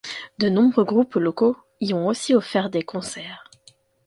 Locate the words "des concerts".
2.71-3.45